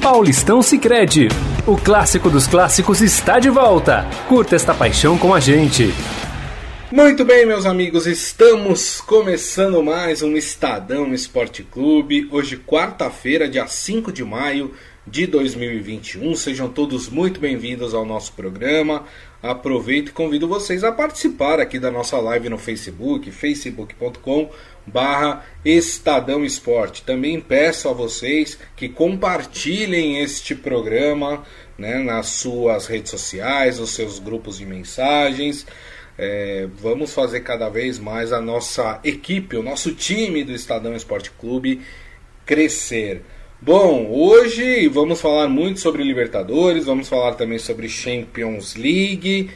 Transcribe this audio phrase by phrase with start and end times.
[0.00, 1.28] Paulistão Sicredi.
[1.66, 4.08] O clássico dos clássicos está de volta.
[4.28, 5.92] Curta esta paixão com a gente.
[6.90, 12.26] Muito bem, meus amigos, estamos começando mais um Estadão Esporte Clube.
[12.32, 14.74] Hoje, quarta-feira, dia 5 de maio
[15.06, 16.34] de 2021.
[16.34, 19.06] Sejam todos muito bem-vindos ao nosso programa.
[19.42, 24.50] Aproveito e convido vocês a participar aqui da nossa live no Facebook, facebook.com
[24.86, 27.02] barra Estadão Esporte.
[27.02, 31.44] Também peço a vocês que compartilhem este programa
[31.78, 35.66] né, nas suas redes sociais, nos seus grupos de mensagens.
[36.18, 41.30] É, vamos fazer cada vez mais a nossa equipe, o nosso time do Estadão Esporte
[41.30, 41.80] Clube
[42.44, 43.22] crescer.
[43.62, 49.50] Bom, hoje vamos falar muito sobre Libertadores, vamos falar também sobre Champions League,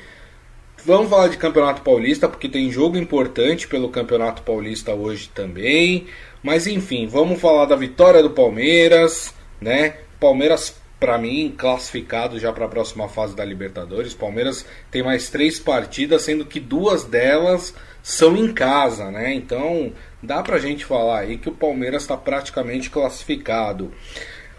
[0.85, 6.07] vamos falar de Campeonato Paulista, porque tem jogo importante pelo Campeonato Paulista hoje também.
[6.43, 9.95] Mas enfim, vamos falar da vitória do Palmeiras, né?
[10.21, 14.13] Palmeiras para mim, classificado já para a próxima fase da Libertadores.
[14.13, 19.33] Palmeiras tem mais três partidas, sendo que duas delas são em casa, né?
[19.33, 19.91] Então
[20.23, 23.91] dá para a gente falar aí que o Palmeiras está praticamente classificado.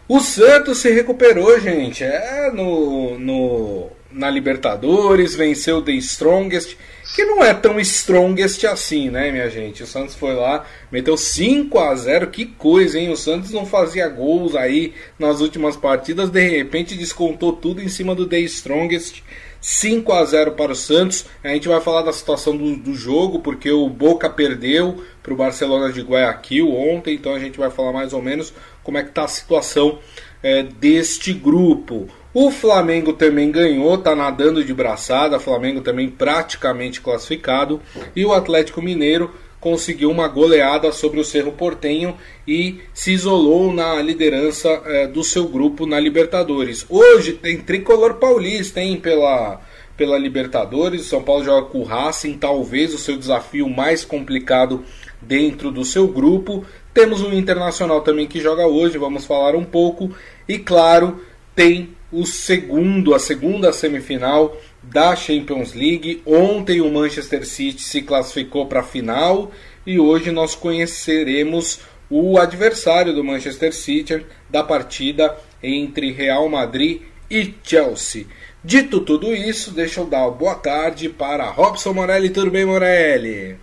[0.08, 2.04] O Santos se recuperou, gente.
[2.04, 6.76] É no, no na Libertadores, venceu The Strongest
[7.14, 9.84] que não é tão strongest assim, né, minha gente?
[9.84, 13.10] O Santos foi lá, meteu 5 a 0 que coisa, hein?
[13.10, 18.16] O Santos não fazia gols aí nas últimas partidas, de repente descontou tudo em cima
[18.16, 19.24] do The Strongest.
[19.68, 21.26] 5 a 0 para o Santos.
[21.44, 25.36] A gente vai falar da situação do, do jogo, porque o Boca perdeu para o
[25.36, 29.10] Barcelona de Guayaquil ontem, então a gente vai falar mais ou menos como é que
[29.10, 29.98] está a situação
[30.44, 32.08] é, deste grupo.
[32.32, 37.82] O Flamengo também ganhou, tá nadando de braçada, Flamengo também praticamente classificado.
[38.16, 39.34] E o Atlético Mineiro
[39.66, 42.16] conseguiu uma goleada sobre o Cerro Portenho
[42.48, 46.86] e se isolou na liderança é, do seu grupo na Libertadores.
[46.88, 49.60] Hoje tem tricolor paulista, hein, pela,
[49.98, 51.02] pela Libertadores.
[51.02, 54.86] O São Paulo joga com o Racing, talvez o seu desafio mais complicado
[55.20, 56.64] dentro do seu grupo.
[56.94, 60.12] Temos o Internacional também que joga hoje, vamos falar um pouco.
[60.48, 61.22] E claro,
[61.56, 64.56] tem o segundo, a segunda semifinal
[64.96, 66.22] da Champions League.
[66.26, 69.52] Ontem o Manchester City se classificou para a final
[69.86, 77.54] e hoje nós conheceremos o adversário do Manchester City da partida entre Real Madrid e
[77.62, 78.26] Chelsea.
[78.64, 82.30] Dito tudo isso, deixa eu dar boa tarde para Robson Morelli.
[82.30, 83.58] Tudo bem, Morelli?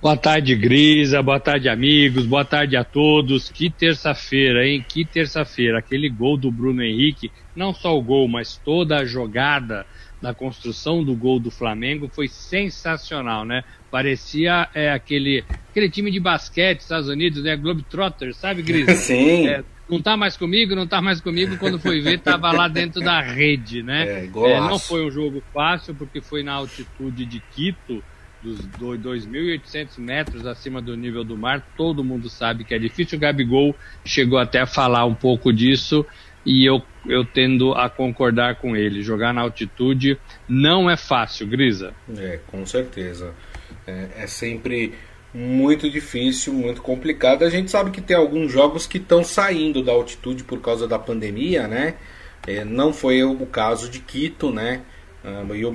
[0.00, 1.20] Boa tarde, Grisa.
[1.20, 2.26] Boa tarde, amigos.
[2.26, 3.50] Boa tarde a todos.
[3.50, 4.84] Que terça-feira, hein?
[4.88, 5.80] Que terça-feira.
[5.80, 9.84] Aquele gol do Bruno Henrique, não só o gol, mas toda a jogada
[10.20, 13.64] da construção do gol do Flamengo foi sensacional, né?
[13.90, 17.56] Parecia é, aquele, aquele time de basquete dos Estados Unidos, né?
[17.56, 18.94] Globetrotters, sabe, Grisa?
[18.96, 19.48] Sim.
[19.48, 21.56] É, não tá mais comigo, não tá mais comigo.
[21.58, 24.06] Quando foi ver, tava lá dentro da rede, né?
[24.08, 28.02] É, é, não foi um jogo fácil, porque foi na altitude de Quito
[28.42, 33.18] dos 2.800 metros acima do nível do mar, todo mundo sabe que é difícil.
[33.18, 36.06] O Gabigol chegou até a falar um pouco disso
[36.46, 39.02] e eu, eu tendo a concordar com ele.
[39.02, 40.16] Jogar na altitude
[40.48, 41.92] não é fácil, Grisa.
[42.16, 43.34] É, com certeza.
[43.84, 44.94] É, é sempre
[45.34, 47.42] muito difícil, muito complicado.
[47.42, 50.98] A gente sabe que tem alguns jogos que estão saindo da altitude por causa da
[50.98, 51.96] pandemia, né?
[52.46, 54.82] É, não foi o caso de Quito, né?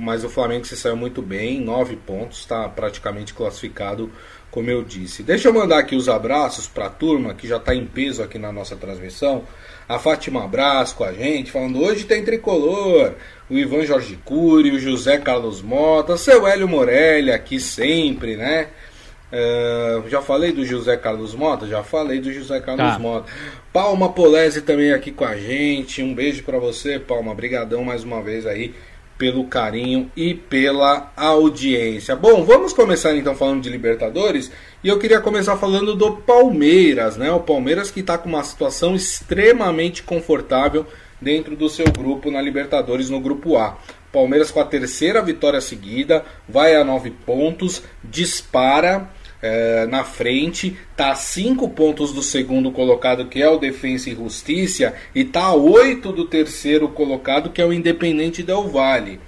[0.00, 4.10] mas o Flamengo se saiu muito bem, nove pontos, está praticamente classificado,
[4.52, 5.22] como eu disse.
[5.22, 8.38] Deixa eu mandar aqui os abraços para a turma que já está em peso aqui
[8.38, 9.44] na nossa transmissão.
[9.88, 13.14] A Fátima Abraço com a gente, falando hoje tem tricolor.
[13.50, 18.68] O Ivan Jorge Cury, o José Carlos Mota, seu Hélio Morelli aqui sempre, né?
[19.32, 21.66] Uh, já falei do José Carlos Mota?
[21.66, 22.98] Já falei do José Carlos tá.
[22.98, 23.32] Mota.
[23.72, 26.02] Palma Polese também aqui com a gente.
[26.02, 27.34] Um beijo para você, Palma.
[27.34, 28.74] Brigadão mais uma vez aí
[29.22, 32.16] pelo carinho e pela audiência.
[32.16, 34.50] Bom, vamos começar então falando de Libertadores
[34.82, 37.30] e eu queria começar falando do Palmeiras, né?
[37.30, 40.84] O Palmeiras que está com uma situação extremamente confortável
[41.20, 43.78] dentro do seu grupo na Libertadores no grupo A.
[44.10, 49.08] Palmeiras com a terceira vitória seguida, vai a nove pontos, dispara
[49.42, 54.14] é, na frente, tá a 5 pontos do segundo colocado, que é o Defensa e
[54.14, 59.20] Justiça, e tá a 8 do terceiro colocado, que é o Independente Del Vale.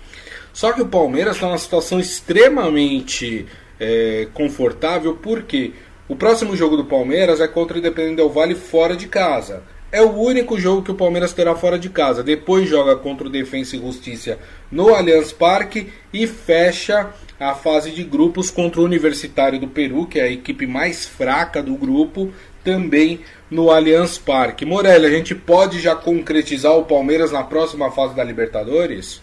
[0.53, 3.45] Só que o Palmeiras está numa situação extremamente
[3.81, 5.73] é, confortável, porque
[6.09, 9.65] o próximo jogo do Palmeiras é contra o Independente Del Vale fora de casa.
[9.91, 12.23] É o único jogo que o Palmeiras terá fora de casa.
[12.23, 14.39] Depois joga contra o Defensa e Justiça
[14.71, 17.11] no Allianz Parque e fecha
[17.45, 21.63] a fase de grupos contra o Universitário do Peru, que é a equipe mais fraca
[21.63, 22.33] do grupo,
[22.65, 23.21] também
[23.51, 24.65] no Allianz Parque.
[24.65, 29.23] Morelli, a gente pode já concretizar o Palmeiras na próxima fase da Libertadores?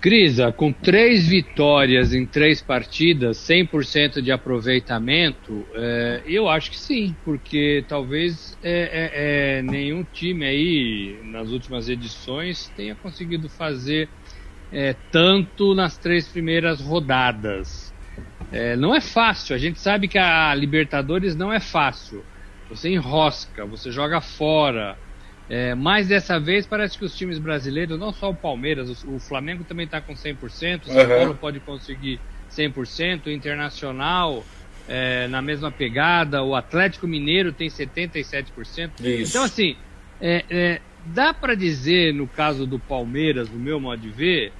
[0.00, 7.16] Crisa, com três vitórias em três partidas, 100% de aproveitamento, é, eu acho que sim,
[7.24, 14.08] porque talvez é, é, é, nenhum time aí nas últimas edições tenha conseguido fazer
[14.72, 17.92] é, tanto nas três primeiras rodadas.
[18.52, 22.24] É, não é fácil, a gente sabe que a Libertadores não é fácil.
[22.70, 24.96] Você enrosca, você joga fora,
[25.48, 29.18] é, mas dessa vez parece que os times brasileiros, não só o Palmeiras, o, o
[29.18, 31.08] Flamengo também está com 100%, o São uhum.
[31.08, 32.20] Paulo pode conseguir
[32.50, 34.44] 100%, o Internacional
[34.88, 38.90] é, na mesma pegada, o Atlético Mineiro tem 77%.
[39.00, 39.30] Isso.
[39.30, 39.76] Então, assim,
[40.20, 44.52] é, é dá para dizer, no caso do Palmeiras, no meu modo de ver,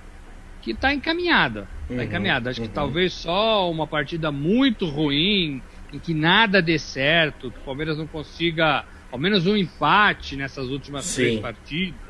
[0.62, 1.68] que está encaminhada.
[1.82, 2.50] Está uhum, encaminhada.
[2.50, 2.68] Acho uhum.
[2.68, 5.62] que talvez só uma partida muito ruim,
[5.92, 10.68] em que nada dê certo, que o Palmeiras não consiga ao menos um empate nessas
[10.68, 11.22] últimas Sim.
[11.22, 12.08] três partidas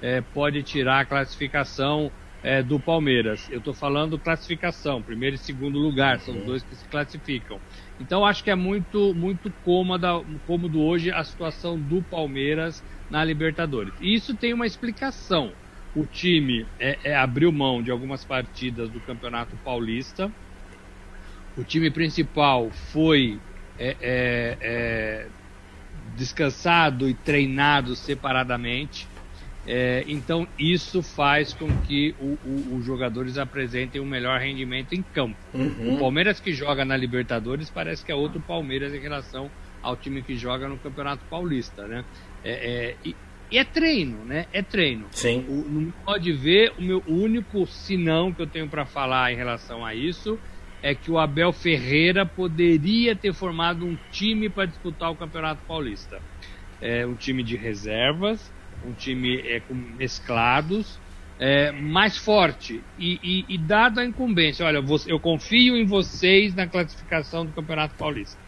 [0.00, 2.10] é, pode tirar a classificação
[2.42, 3.48] é, do Palmeiras.
[3.50, 7.60] Eu estou falando classificação, primeiro e segundo lugar, são os dois que se classificam.
[8.00, 13.92] Então acho que é muito, muito cômoda, cômodo hoje a situação do Palmeiras na Libertadores.
[14.00, 15.52] E isso tem uma explicação.
[15.94, 20.32] O time é, é, abriu mão de algumas partidas do Campeonato Paulista.
[21.58, 23.38] O time principal foi
[23.78, 25.26] é, é, é
[26.16, 29.09] descansado e treinado separadamente.
[29.72, 35.00] É, então isso faz com que o, o, os jogadores apresentem um melhor rendimento em
[35.00, 35.38] campo.
[35.54, 35.94] Uhum.
[35.94, 39.48] O Palmeiras que joga na Libertadores parece que é outro Palmeiras em relação
[39.80, 42.04] ao time que joga no Campeonato Paulista, né?
[42.42, 43.14] É, é, e,
[43.48, 44.46] e, é treino, né?
[44.52, 45.06] É treino.
[45.12, 45.44] Sim.
[45.48, 49.86] O, não pode ver o meu único sinão que eu tenho para falar em relação
[49.86, 50.36] a isso
[50.82, 56.20] é que o Abel Ferreira poderia ter formado um time para disputar o Campeonato Paulista.
[56.80, 58.50] É, um time de reservas,
[58.84, 60.98] um time é, com mesclados,
[61.38, 62.80] é, mais forte.
[62.98, 67.94] E, e, e, dado a incumbência, olha, eu confio em vocês na classificação do Campeonato
[67.96, 68.38] Paulista.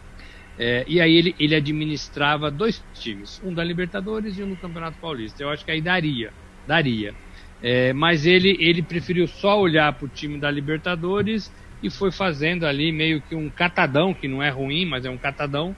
[0.57, 4.99] É, e aí ele, ele administrava dois times, um da Libertadores e um do Campeonato
[4.99, 5.41] Paulista.
[5.41, 6.31] Eu acho que aí daria,
[6.67, 7.15] daria.
[7.61, 11.51] É, mas ele, ele preferiu só olhar para o time da Libertadores
[11.81, 15.17] e foi fazendo ali meio que um catadão, que não é ruim, mas é um
[15.17, 15.75] catadão,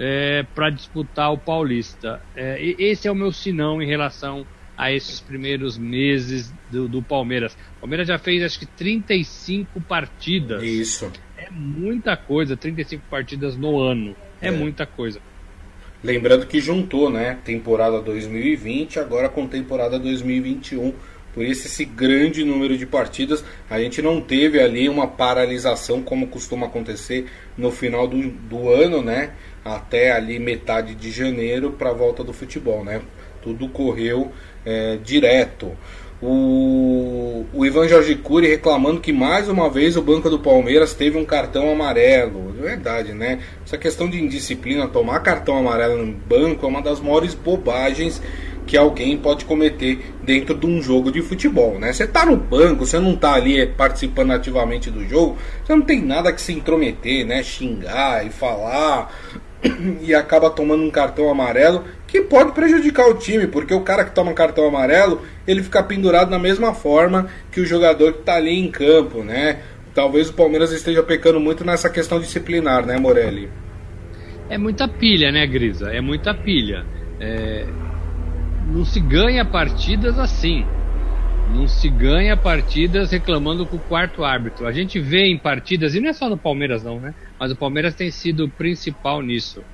[0.00, 2.22] é, para disputar o Paulista.
[2.34, 7.52] É, esse é o meu sinão em relação a esses primeiros meses do, do, Palmeiras.
[7.76, 10.62] O Palmeiras já fez acho que 35 partidas.
[10.62, 11.12] Isso.
[11.36, 14.16] É muita coisa, 35 partidas no ano.
[14.40, 14.50] É, é.
[14.50, 15.20] muita coisa.
[16.02, 17.38] Lembrando que juntou, né?
[17.44, 20.94] Temporada 2020 agora com temporada 2021
[21.32, 23.44] por isso esse grande número de partidas.
[23.68, 27.26] A gente não teve ali uma paralisação como costuma acontecer
[27.56, 29.32] no final do, do ano, né?
[29.64, 33.02] Até ali metade de janeiro para a volta do futebol, né?
[33.42, 34.32] Tudo correu
[34.64, 35.76] é, direto.
[36.22, 41.16] O, o Ivan Jorge Cury reclamando que mais uma vez o Banco do Palmeiras teve
[41.16, 42.54] um cartão amarelo.
[42.58, 43.40] É verdade, né?
[43.64, 48.20] Essa questão de indisciplina, tomar cartão amarelo no banco é uma das maiores bobagens
[48.66, 51.92] que alguém pode cometer dentro de um jogo de futebol, né?
[51.92, 56.02] Você tá no banco, você não tá ali participando ativamente do jogo, você não tem
[56.02, 57.42] nada que se intrometer, né?
[57.42, 59.10] Xingar e falar
[60.00, 64.14] e acaba tomando um cartão amarelo que pode prejudicar o time, porque o cara que
[64.14, 68.36] toma um cartão amarelo, ele fica pendurado na mesma forma que o jogador que tá
[68.36, 69.60] ali em campo, né?
[69.94, 73.48] Talvez o Palmeiras esteja pecando muito nessa questão disciplinar, né, Morelli?
[74.48, 75.90] É muita pilha, né, Grisa?
[75.90, 76.84] É muita pilha.
[77.20, 77.66] É,
[78.66, 80.64] não se ganha partidas assim.
[81.54, 84.66] Não se ganha partidas reclamando com o quarto árbitro.
[84.66, 87.14] A gente vê em partidas, e não é só no Palmeiras não, né?
[87.40, 89.64] Mas o Palmeiras tem sido o principal nisso.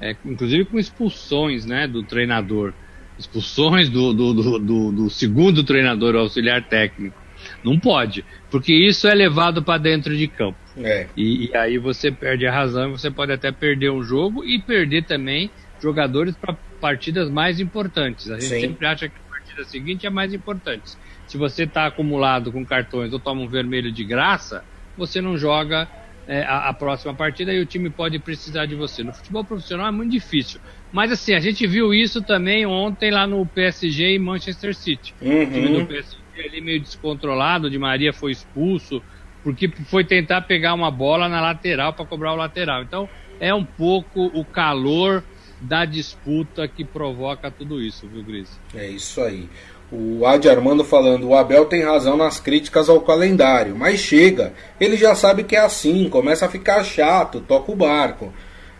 [0.00, 2.72] É, inclusive com expulsões né, do treinador.
[3.18, 7.16] Expulsões do, do, do, do, do segundo treinador, auxiliar técnico.
[7.64, 10.58] Não pode, porque isso é levado para dentro de campo.
[10.76, 11.06] É.
[11.16, 15.04] E, e, aí você perde a razão, você pode até perder um jogo e perder
[15.04, 18.30] também jogadores para partidas mais importantes.
[18.30, 18.60] A gente Sim.
[18.60, 20.92] sempre acha que a partida seguinte é mais importante.
[21.26, 24.62] Se você está acumulado com cartões ou toma um vermelho de graça,
[24.96, 25.88] você não joga
[26.26, 29.04] é, a, a, próxima partida e o time pode precisar de você.
[29.04, 30.60] No futebol profissional é muito difícil.
[30.92, 35.14] Mas assim, a gente viu isso também ontem lá no PSG e Manchester City.
[35.20, 35.42] Uhum.
[35.42, 39.02] O time do PSG ali meio descontrolado, de Maria foi expulso,
[39.42, 42.82] porque foi tentar pegar uma bola na lateral para cobrar o lateral.
[42.82, 45.22] Então é um pouco o calor
[45.60, 48.60] da disputa que provoca tudo isso, viu, Gris?
[48.74, 49.48] É isso aí.
[49.90, 54.96] O Adi Armando falando, o Abel tem razão nas críticas ao calendário, mas chega, ele
[54.96, 58.32] já sabe que é assim, começa a ficar chato, toca o barco.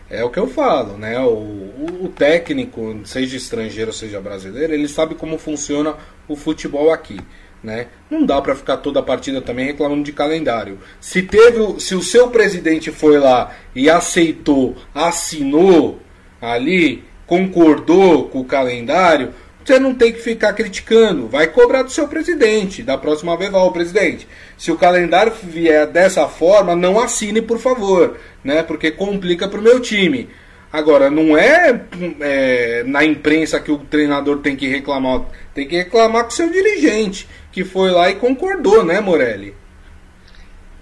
[0.09, 1.19] É o que eu falo, né?
[1.19, 5.95] O, o, o técnico, seja estrangeiro, seja brasileiro, ele sabe como funciona
[6.27, 7.19] o futebol aqui.
[7.63, 7.87] Né?
[8.09, 10.79] Não dá para ficar toda a partida também reclamando de calendário.
[11.01, 15.99] Se teve, se o seu presidente foi lá e aceitou, assinou
[16.39, 19.33] ali, concordou com o calendário,
[19.67, 21.27] você não tem que ficar criticando.
[21.27, 22.81] Vai cobrar do seu presidente.
[22.81, 24.25] Da próxima vez, ó, presidente,
[24.57, 28.63] se o calendário vier dessa forma, não assine, por favor, né?
[28.63, 30.29] Porque complica para o meu time.
[30.71, 31.81] Agora, não é,
[32.21, 37.27] é, na imprensa que o treinador tem que reclamar, tem que reclamar com seu dirigente,
[37.51, 39.53] que foi lá e concordou, né, Morelli?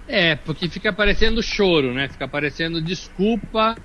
[0.07, 2.07] É, porque fica parecendo choro, né?
[2.07, 3.75] Fica parecendo desculpa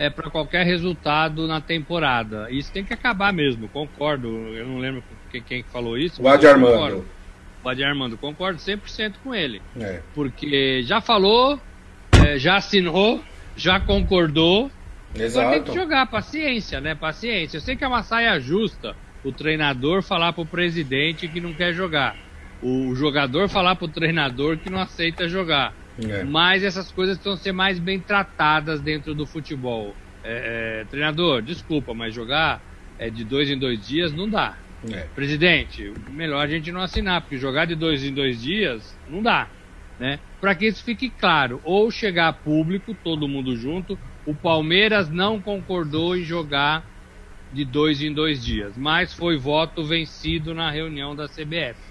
[0.00, 2.50] é, para qualquer resultado na temporada.
[2.50, 4.28] Isso tem que acabar mesmo, concordo.
[4.28, 6.22] Eu não lembro quem, quem falou isso.
[6.22, 7.04] O Adi Armando.
[7.62, 9.60] O Adi Armando, concordo 100% com ele.
[9.78, 10.00] É.
[10.14, 11.60] Porque já falou,
[12.26, 13.22] é, já assinou,
[13.54, 14.70] já concordou.
[15.14, 15.50] Exato.
[15.50, 16.94] Tem que jogar, paciência, né?
[16.94, 17.58] Paciência.
[17.58, 21.74] Eu sei que é uma saia justa o treinador falar pro presidente que não quer
[21.74, 22.16] jogar.
[22.62, 25.74] O jogador falar pro treinador que não aceita jogar.
[26.08, 26.24] É.
[26.24, 29.94] Mas essas coisas precisam ser mais bem tratadas dentro do futebol.
[30.22, 32.60] É, é, treinador, desculpa, mas jogar
[32.98, 34.56] é, de dois em dois dias não dá.
[34.90, 35.06] É.
[35.14, 39.48] Presidente, melhor a gente não assinar, porque jogar de dois em dois dias não dá.
[39.98, 40.18] Né?
[40.40, 45.40] Para que isso fique claro, ou chegar a público, todo mundo junto, o Palmeiras não
[45.40, 46.84] concordou em jogar
[47.52, 51.89] de dois em dois dias, mas foi voto vencido na reunião da CBF.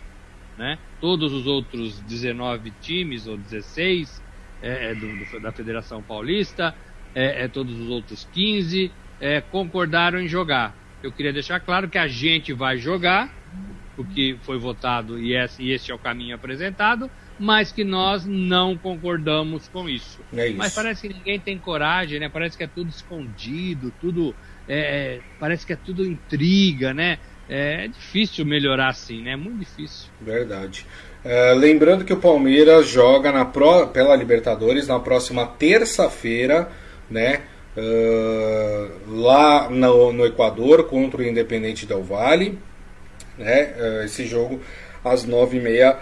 [0.59, 0.77] Né?
[0.99, 4.21] Todos os outros 19 times, ou 16,
[4.61, 6.75] é, é, do, do, da Federação Paulista,
[7.15, 10.75] é, é todos os outros 15, é, concordaram em jogar.
[11.01, 13.33] Eu queria deixar claro que a gente vai jogar,
[13.95, 18.77] porque foi votado e esse, e esse é o caminho apresentado, mas que nós não
[18.77, 20.21] concordamos com isso.
[20.33, 20.57] É isso.
[20.57, 22.27] Mas parece que ninguém tem coragem, né?
[22.27, 24.35] Parece que é tudo escondido, tudo.
[24.67, 27.17] É, parece que é tudo intriga, né?
[27.49, 29.35] É difícil melhorar assim, né?
[29.35, 30.09] Muito difícil.
[30.21, 30.85] Verdade.
[31.23, 36.69] É, lembrando que o Palmeiras joga na pro, pela Libertadores na próxima terça-feira,
[37.09, 37.41] né?
[37.75, 42.57] Uh, lá no, no, Equador contra o Independente Del Valle,
[43.37, 43.73] né?
[43.77, 44.59] Uh, esse jogo
[45.03, 45.97] às nove e meia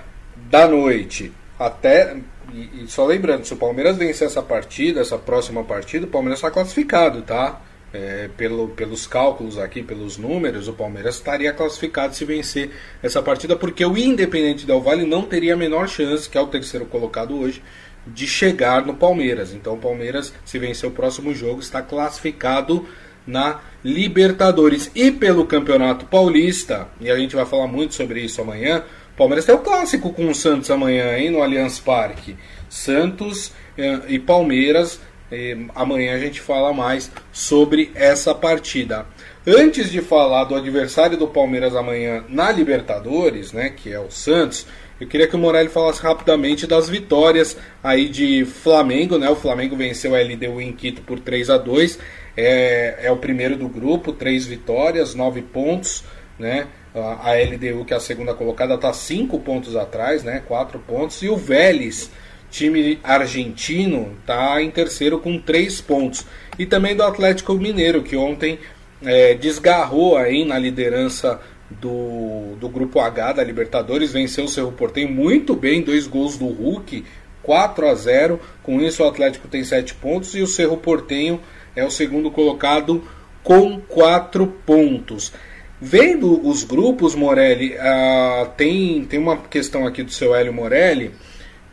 [0.50, 1.32] da noite.
[1.60, 2.16] Até
[2.54, 6.40] e, e só lembrando, se o Palmeiras vencer essa partida, essa próxima partida, o Palmeiras
[6.40, 7.62] está classificado, tá?
[7.94, 12.70] É, pelo, pelos cálculos aqui, pelos números, o Palmeiras estaria classificado se vencer
[13.02, 16.48] essa partida, porque o Independente Del Vale não teria a menor chance, que é o
[16.48, 17.64] terceiro colocado hoje,
[18.06, 19.54] de chegar no Palmeiras.
[19.54, 22.86] Então o Palmeiras, se vencer o próximo jogo, está classificado
[23.26, 24.90] na Libertadores.
[24.96, 29.46] E pelo Campeonato Paulista, e a gente vai falar muito sobre isso amanhã, o Palmeiras
[29.46, 32.36] tem o clássico com o Santos amanhã, hein, no Allianz Parque.
[32.70, 35.00] Santos eh, e Palmeiras
[35.32, 39.06] e amanhã a gente fala mais sobre essa partida.
[39.46, 44.66] Antes de falar do adversário do Palmeiras amanhã na Libertadores, né, que é o Santos,
[45.00, 49.30] eu queria que o Morelli falasse rapidamente das vitórias aí de Flamengo, né?
[49.30, 52.00] O Flamengo venceu a LDU em Quito por 3 a 2
[52.38, 56.04] é, é o primeiro do grupo, três vitórias, nove pontos,
[56.38, 56.68] né?
[56.94, 60.42] A LDU, que é a segunda colocada, está cinco pontos atrás, né?
[60.48, 61.22] Quatro pontos.
[61.22, 62.12] E o Vélez
[62.50, 66.26] time argentino está em terceiro com três pontos.
[66.58, 68.60] E também do Atlético Mineiro, que ontem
[69.04, 71.40] é, desgarrou aí na liderança
[71.70, 76.48] do, do grupo H da Libertadores, venceu o Cerro Porteño muito bem, dois gols do
[76.48, 77.04] Hulk,
[77.44, 78.40] 4 a 0.
[78.64, 81.40] Com isso o Atlético tem 7 pontos e o Cerro Porteño
[81.76, 83.04] é o segundo colocado
[83.44, 85.32] com 4 pontos.
[85.80, 91.12] Vendo os grupos, Morelli, uh, tem, tem uma questão aqui do seu Hélio Morelli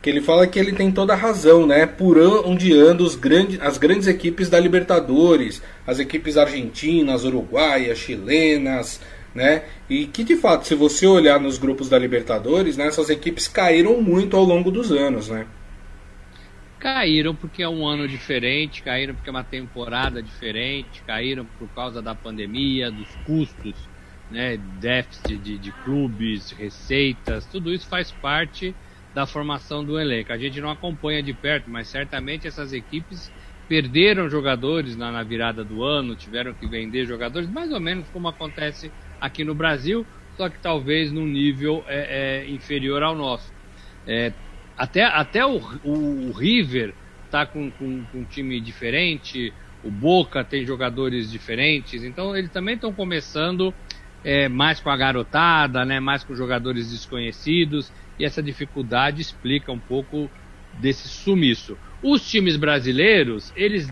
[0.05, 1.87] que ele fala que ele tem toda a razão, né?
[1.87, 9.01] Por onde andam as grandes equipes da Libertadores, as equipes argentinas, uruguaias, chilenas,
[9.35, 9.63] né?
[9.89, 14.03] E que de fato, se você olhar nos grupos da Libertadores, né, essas equipes caíram
[14.03, 15.47] muito ao longo dos anos, né?
[16.79, 22.03] Caíram porque é um ano diferente, caíram porque é uma temporada diferente, caíram por causa
[22.03, 23.75] da pandemia, dos custos,
[24.31, 28.75] né, déficit de, de clubes, receitas, tudo isso faz parte
[29.15, 30.33] da formação do elenco.
[30.33, 33.31] A gente não acompanha de perto, mas certamente essas equipes
[33.69, 38.29] perderam jogadores na, na, virada do ano, tiveram que vender jogadores, mais ou menos como
[38.29, 40.05] acontece aqui no Brasil,
[40.37, 43.53] só que talvez num nível é, é, inferior ao nosso.
[44.07, 44.33] É,
[44.77, 46.93] até até o, o, o River
[47.25, 49.53] está com, com, com, um time diferente,
[49.83, 53.73] o Boca tem jogadores diferentes, então eles também estão começando
[54.23, 59.79] é, mais com a garotada, né, mais com jogadores desconhecidos e essa dificuldade explica um
[59.79, 60.31] pouco
[60.81, 61.77] desse sumiço.
[62.03, 63.91] Os times brasileiros, eles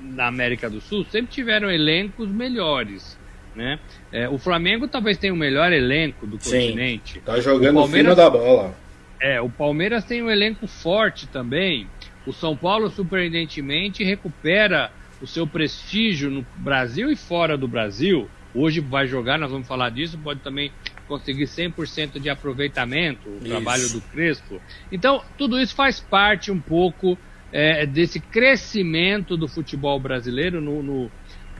[0.00, 3.18] na América do Sul sempre tiveram elencos melhores.
[3.54, 3.78] Né?
[4.10, 7.20] É, o Flamengo talvez tenha o melhor elenco do Sim, continente.
[7.20, 8.74] Tá jogando o fino da bola.
[9.20, 11.86] É, o Palmeiras tem um elenco forte também.
[12.26, 18.28] O São Paulo, surpreendentemente, recupera o seu prestígio no Brasil e fora do Brasil.
[18.54, 20.72] Hoje vai jogar, nós vamos falar disso, pode também
[21.06, 23.46] conseguir 100% de aproveitamento, o isso.
[23.46, 24.60] trabalho do Crespo.
[24.90, 27.18] Então, tudo isso faz parte um pouco
[27.52, 30.60] é, desse crescimento do futebol brasileiro.
[30.60, 31.10] No, no,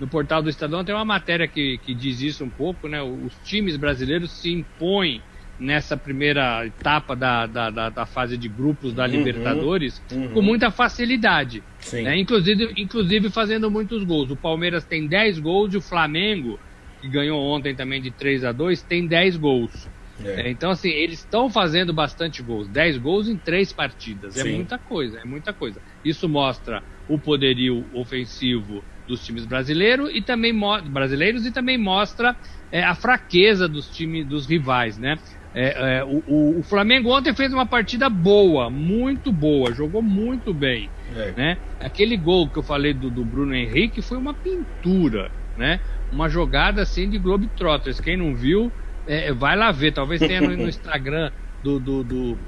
[0.01, 3.03] no, portal do Estadão tem uma matéria que, que diz isso um pouco, né?
[3.03, 5.23] Os times brasileiros se impõem
[5.63, 10.29] nessa primeira etapa da, da, da, da fase de grupos da uhum, Libertadores uhum.
[10.29, 11.63] com muita facilidade.
[11.93, 12.19] Né?
[12.19, 14.31] Inclusive, inclusive fazendo muitos gols.
[14.31, 16.59] O Palmeiras tem 10 gols e o Flamengo,
[17.02, 19.88] que ganhou ontem também de 3 a 2 tem 10 gols.
[20.25, 20.42] É.
[20.42, 22.68] É, então, assim, eles estão fazendo bastante gols.
[22.68, 24.37] 10 gols em 3 partidas.
[24.37, 24.54] É Sim.
[24.54, 25.82] muita coisa, é muita coisa.
[26.04, 30.54] Isso mostra o poderio ofensivo dos times brasileiros e também
[30.88, 32.37] brasileiros e também mostra
[32.71, 35.18] é, a fraqueza dos times dos rivais, né?
[35.54, 40.88] É, é, o, o, Flamengo ontem fez uma partida boa, muito boa, jogou muito bem.
[41.14, 41.32] É.
[41.37, 41.59] Né?
[41.78, 45.80] Aquele gol que eu falei do, do, Bruno Henrique foi uma pintura, né?
[46.11, 48.00] Uma jogada assim de Globetrotters.
[48.00, 48.71] Quem não viu,
[49.06, 49.92] é, vai lá ver.
[49.92, 51.30] Talvez tenha no, no Instagram
[51.62, 52.38] do, do, do,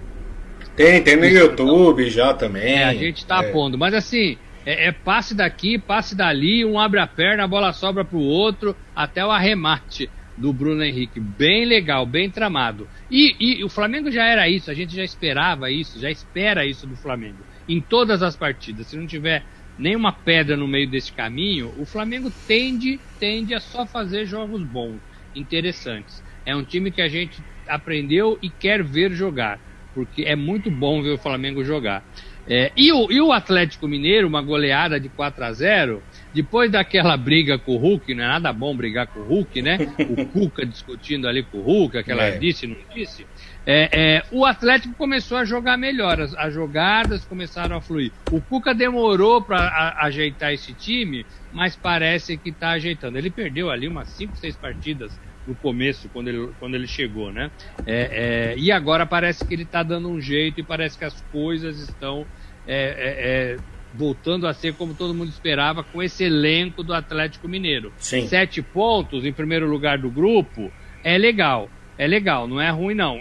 [0.76, 2.74] Tem, tem no YouTube já também.
[2.74, 3.50] É, a gente tá é.
[3.50, 3.78] pondo.
[3.78, 8.04] Mas assim, é, é, passe daqui, passe dali, um abre a perna, a bola sobra
[8.04, 11.20] pro outro, até o arremate do Bruno Henrique.
[11.20, 12.88] Bem legal, bem tramado.
[13.10, 16.86] E, e, o Flamengo já era isso, a gente já esperava isso, já espera isso
[16.86, 17.38] do Flamengo.
[17.68, 18.88] Em todas as partidas.
[18.88, 19.44] Se não tiver
[19.78, 24.98] nenhuma pedra no meio desse caminho, o Flamengo tende, tende a só fazer jogos bons,
[25.34, 26.22] interessantes.
[26.46, 29.58] É um time que a gente aprendeu e quer ver jogar,
[29.94, 32.04] porque é muito bom ver o Flamengo jogar.
[32.46, 36.02] É, e, o, e o Atlético Mineiro, uma goleada de 4 a 0
[36.34, 39.78] depois daquela briga com o Hulk, não é nada bom brigar com o Hulk, né?
[40.10, 42.36] O Cuca discutindo ali com o Hulk, aquela é.
[42.36, 43.26] disse, não disse.
[43.66, 48.12] É, é, o Atlético começou a jogar melhor, as, as jogadas começaram a fluir.
[48.30, 53.16] O Cuca demorou para ajeitar esse time, mas parece que está ajeitando.
[53.16, 57.50] Ele perdeu ali umas 5, 6 partidas no começo, quando ele, quando ele chegou, né?
[57.86, 61.20] É, é, e agora parece que ele está dando um jeito e parece que as
[61.32, 62.26] coisas estão
[62.66, 63.56] é, é,
[63.94, 67.92] voltando a ser como todo mundo esperava, com esse elenco do Atlético Mineiro.
[67.96, 68.26] Sim.
[68.26, 71.70] Sete pontos em primeiro lugar do grupo é legal.
[71.96, 73.20] É legal, não é ruim não.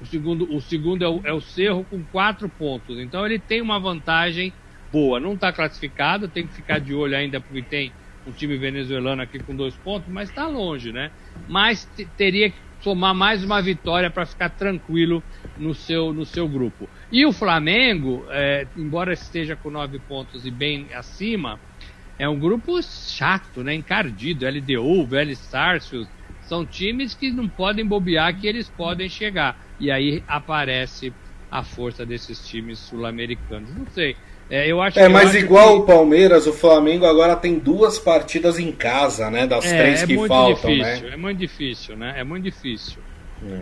[0.00, 2.98] O segundo, o segundo é, o, é o Cerro com quatro pontos.
[2.98, 4.52] Então ele tem uma vantagem
[4.92, 5.18] boa.
[5.18, 7.92] Não está classificado, tem que ficar de olho ainda porque tem
[8.26, 11.10] um time venezuelano aqui com dois pontos, mas está longe, né?
[11.48, 11.84] Mas
[12.16, 15.22] teria que somar mais uma vitória para ficar tranquilo
[15.58, 16.88] no seu, no seu grupo.
[17.10, 21.58] E o Flamengo, é, embora esteja com nove pontos e bem acima,
[22.18, 23.74] é um grupo chato, né?
[23.74, 24.46] Encardido.
[24.46, 26.08] LDU, Vélez Sarsfield,
[26.46, 29.58] são times que não podem bobear que eles podem chegar.
[29.78, 31.12] E aí aparece
[31.50, 33.70] a força desses times sul-americanos.
[33.74, 34.16] Não sei.
[34.50, 35.82] É, eu acho é mas igual que...
[35.82, 39.46] o Palmeiras, o Flamengo agora tem duas partidas em casa, né?
[39.46, 40.94] Das é, três é que faltam, né?
[40.94, 41.14] difícil, né?
[41.14, 42.14] É muito difícil, né?
[42.18, 42.98] É muito difícil.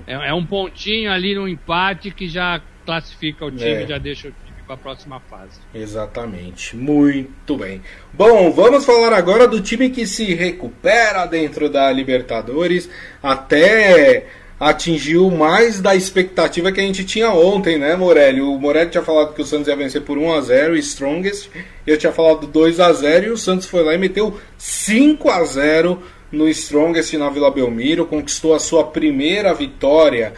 [0.07, 0.14] É.
[0.14, 3.87] é, é um pontinho ali no empate que já classifica o time, é.
[3.87, 4.41] já deixa o time
[4.73, 5.61] para a próxima fase.
[5.75, 6.77] Exatamente.
[6.77, 7.83] Muito bem.
[8.13, 12.89] Bom, vamos falar agora do time que se recupera dentro da Libertadores
[13.23, 14.27] até
[14.59, 18.41] atingiu mais da expectativa que a gente tinha ontem, né, Morelli?
[18.41, 21.51] O Morelli tinha falado que o Santos ia vencer por 1 a 0 Strongest.
[21.87, 25.45] Eu tinha falado 2 a 0 e o Santos foi lá e meteu 5 a
[25.45, 30.33] 0 no Strongest na Vila Belmiro, conquistou a sua primeira vitória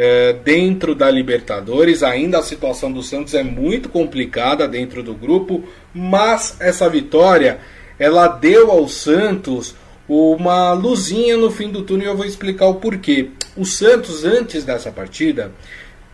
[0.00, 2.04] é, dentro da Libertadores.
[2.04, 7.58] Ainda a situação do Santos é muito complicada dentro do grupo, mas essa vitória
[7.98, 9.74] ela deu ao Santos
[10.08, 13.30] uma luzinha no fim do túnel e eu vou explicar o porquê.
[13.56, 15.50] O Santos, antes dessa partida,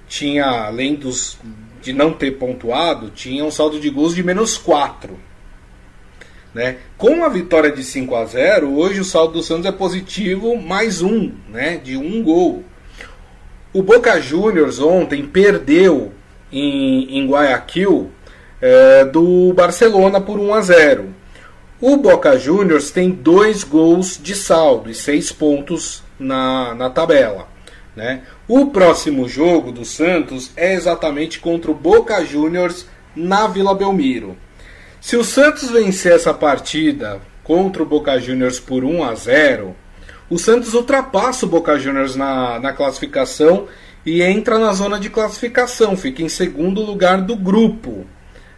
[0.08, 1.36] tinha, além dos,
[1.82, 5.14] de não ter pontuado, tinha um saldo de gols de menos 4.
[6.54, 6.78] Né?
[6.96, 11.02] Com a vitória de 5 a 0 hoje o saldo do Santos é positivo mais
[11.02, 11.76] um, né?
[11.76, 12.64] de um gol.
[13.74, 16.12] O Boca Juniors ontem perdeu
[16.52, 18.08] em, em Guayaquil
[18.62, 21.14] é, do Barcelona por 1 a 0.
[21.80, 27.48] O Boca Juniors tem dois gols de saldo e seis pontos na, na tabela.
[27.96, 28.22] Né?
[28.46, 34.36] O próximo jogo do Santos é exatamente contra o Boca Juniors na Vila Belmiro.
[35.00, 39.74] Se o Santos vencer essa partida contra o Boca Juniors por 1 a 0,
[40.30, 43.68] o Santos ultrapassa o Boca Juniors na, na classificação
[44.04, 48.06] e entra na zona de classificação, fica em segundo lugar do grupo.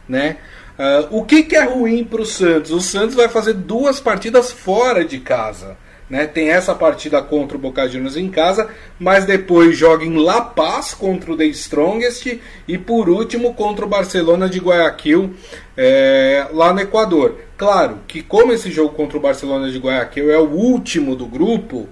[0.08, 0.36] Né?
[0.78, 2.70] Uh, o que, que é ruim para o Santos?
[2.70, 5.76] O Santos vai fazer duas partidas fora de casa.
[6.08, 6.26] Né?
[6.26, 10.94] Tem essa partida contra o Boca Juniors em casa, mas depois joga em La Paz
[10.94, 12.38] contra o The Strongest
[12.68, 15.34] e por último contra o Barcelona de Guayaquil
[15.76, 17.40] é, lá no Equador.
[17.56, 21.88] Claro que como esse jogo contra o Barcelona de Guayaquil é o último do grupo,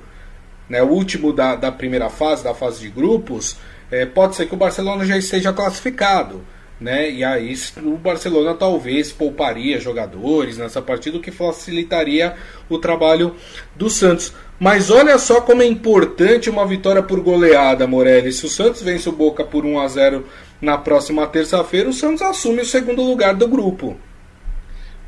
[0.68, 3.56] né, o último da, da primeira fase, da fase de grupos,
[3.90, 6.42] é, pode ser que o Barcelona já esteja classificado
[6.84, 7.10] né?
[7.10, 12.36] E aí o Barcelona talvez pouparia jogadores nessa partida, o que facilitaria
[12.68, 13.34] o trabalho
[13.74, 14.34] do Santos.
[14.60, 18.30] Mas olha só como é importante uma vitória por goleada, Morelli.
[18.32, 20.26] Se o Santos vence o Boca por 1 a 0
[20.60, 23.96] na próxima terça-feira, o Santos assume o segundo lugar do grupo.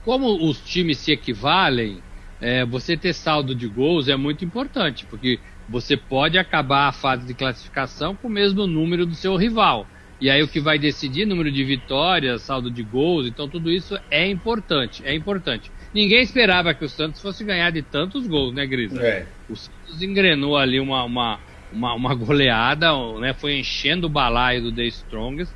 [0.03, 2.03] Como os times se equivalem,
[2.41, 7.27] é, você ter saldo de gols é muito importante, porque você pode acabar a fase
[7.27, 9.87] de classificação com o mesmo número do seu rival.
[10.21, 13.99] E aí o que vai decidir número de vitórias, saldo de gols, então tudo isso
[14.11, 15.71] é importante, é importante.
[15.93, 19.01] Ninguém esperava que o Santos fosse ganhar de tantos gols, né, Grisa?
[19.03, 19.27] É.
[19.49, 21.39] O Santos engrenou ali uma, uma,
[21.71, 22.89] uma, uma goleada,
[23.21, 25.55] né, foi enchendo o balaio do The Strongest,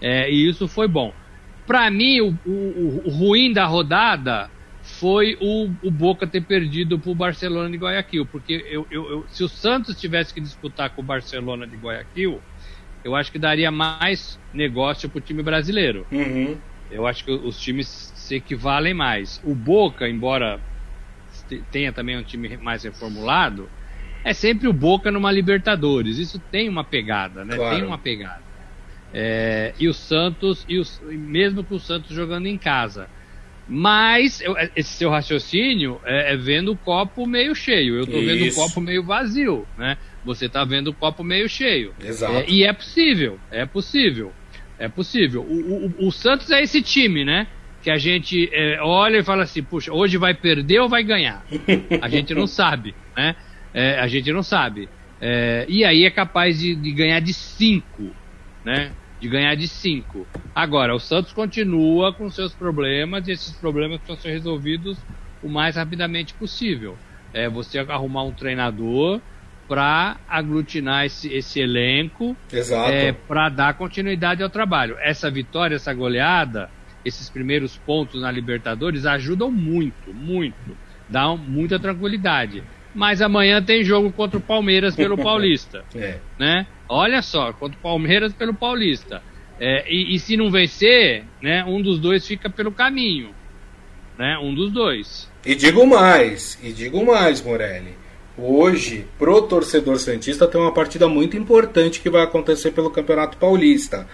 [0.00, 1.12] é, e isso foi bom.
[1.66, 4.50] Para mim, o, o, o, ruim da rodada
[4.82, 9.24] foi o, o Boca ter perdido para o Barcelona de Guayaquil, porque eu, eu, eu,
[9.28, 12.40] se o Santos tivesse que disputar com o Barcelona de Guayaquil,
[13.04, 16.06] eu acho que daria mais negócio para o time brasileiro.
[16.10, 16.56] Uhum.
[16.90, 19.40] Eu acho que os times se equivalem mais.
[19.44, 20.60] O Boca, embora
[21.70, 23.68] tenha também um time mais reformulado,
[24.24, 26.18] é sempre o Boca numa Libertadores.
[26.18, 27.56] Isso tem uma pegada, né?
[27.56, 27.76] Claro.
[27.76, 28.42] Tem uma pegada.
[29.12, 33.08] É, e o Santos, e os, mesmo com o Santos jogando em casa.
[33.66, 37.96] Mas eu, esse seu raciocínio é, é, vendo o copo meio cheio.
[37.96, 39.96] Eu estou vendo o copo meio vazio, né?
[40.24, 41.94] Você está vendo o copo meio cheio.
[42.02, 42.34] Exato.
[42.34, 44.32] É, e é possível, é possível,
[44.78, 45.42] é possível.
[45.42, 47.46] O, o, o Santos é esse time, né?
[47.82, 51.44] Que a gente é, olha e fala assim, puxa, hoje vai perder ou vai ganhar?
[52.02, 53.34] A gente não sabe, né?
[53.72, 54.88] É, a gente não sabe.
[55.20, 58.10] É, e aí é capaz de, de ganhar de cinco,
[58.64, 58.92] né?
[59.20, 60.26] de ganhar de 5.
[60.54, 64.98] Agora, o Santos continua com seus problemas e esses problemas precisam ser resolvidos
[65.42, 66.96] o mais rapidamente possível.
[67.32, 69.20] É você arrumar um treinador
[69.70, 72.36] para aglutinar esse, esse elenco,
[72.90, 74.96] é, para dar continuidade ao trabalho.
[74.98, 76.68] Essa vitória, essa goleada,
[77.04, 80.76] esses primeiros pontos na Libertadores ajudam muito, muito,
[81.08, 82.64] dão muita tranquilidade.
[82.92, 86.18] Mas amanhã tem jogo contra o Palmeiras pelo Paulista, é.
[86.36, 86.66] né?
[86.88, 89.22] Olha só, contra o Palmeiras pelo Paulista.
[89.60, 93.32] É, e, e, se não vencer, né, um dos dois fica pelo caminho.
[94.18, 95.30] Né, um dos dois.
[95.46, 97.99] E digo mais, e digo mais, Morelli.
[98.42, 104.06] Hoje, pro torcedor Santista, tem uma partida muito importante que vai acontecer pelo Campeonato Paulista.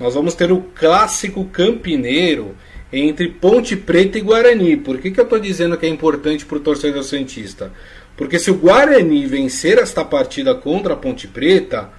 [0.00, 2.56] Nós vamos ter o clássico campineiro
[2.90, 4.78] entre Ponte Preta e Guarani.
[4.78, 7.72] Por que, que eu estou dizendo que é importante para o torcedor Santista?
[8.16, 11.90] Porque se o Guarani vencer esta partida contra a Ponte Preta,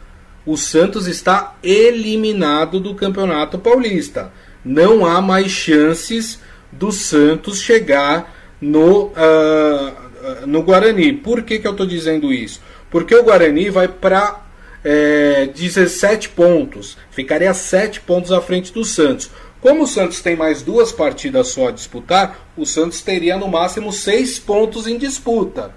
[0.43, 4.31] o Santos está eliminado do Campeonato Paulista.
[4.63, 6.39] Não há mais chances
[6.71, 10.04] do Santos chegar no, uh,
[10.45, 11.13] no Guarani.
[11.13, 12.61] Por que, que eu estou dizendo isso?
[12.89, 14.45] Porque o Guarani vai para
[14.83, 19.29] é, 17 pontos, ficaria 7 pontos à frente do Santos.
[19.59, 23.91] Como o Santos tem mais duas partidas só a disputar, o Santos teria no máximo
[23.91, 25.73] 6 pontos em disputa.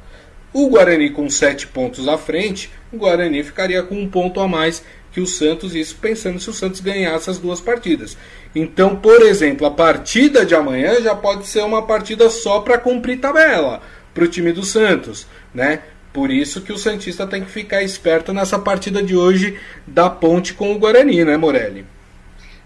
[0.53, 4.83] O Guarani com 7 pontos à frente, o Guarani ficaria com um ponto a mais
[5.11, 8.17] que o Santos, isso pensando se o Santos ganhasse as duas partidas.
[8.55, 13.21] Então, por exemplo, a partida de amanhã já pode ser uma partida só para cumprir
[13.21, 13.81] tabela
[14.15, 15.83] para o time do Santos, né?
[16.13, 20.55] Por isso que o Santista tem que ficar esperto nessa partida de hoje da Ponte
[20.55, 21.85] com o Guarani, né, Morelli?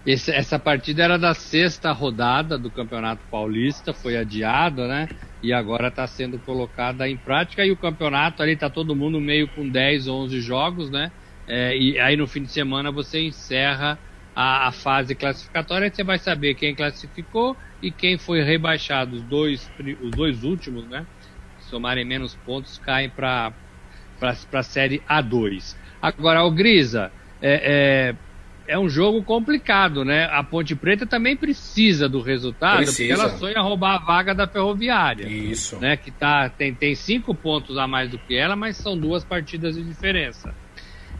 [0.07, 5.09] Esse, essa partida era da sexta rodada do Campeonato Paulista, foi adiada, né?
[5.43, 7.65] e agora está sendo colocada em prática.
[7.67, 11.11] E o campeonato ali está todo mundo meio com 10, 11 jogos, né?
[11.49, 13.99] É, e aí no fim de semana você encerra
[14.35, 19.17] a, a, fase classificatória e você vai saber quem classificou e quem foi rebaixado.
[19.17, 21.05] Os dois, os dois últimos, né?
[21.73, 23.51] Somarem menos pontos, caem para
[24.21, 25.75] a série A2.
[26.03, 28.15] Agora, o Grisa, é, é
[28.67, 30.27] é um jogo complicado, né?
[30.27, 32.97] A Ponte Preta também precisa do resultado, precisa.
[32.97, 35.27] porque ela sonha roubar a vaga da Ferroviária.
[35.27, 35.79] Isso.
[35.81, 35.97] Né?
[35.97, 39.75] Que tá, tem, tem cinco pontos a mais do que ela, mas são duas partidas
[39.75, 40.55] de diferença.